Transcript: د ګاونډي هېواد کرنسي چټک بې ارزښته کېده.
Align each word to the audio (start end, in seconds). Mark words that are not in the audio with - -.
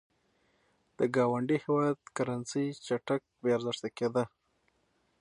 د 0.97 0.99
ګاونډي 1.15 1.57
هېواد 1.65 1.97
کرنسي 2.17 2.65
چټک 2.85 3.21
بې 3.41 3.49
ارزښته 3.57 3.89
کېده. 3.97 4.23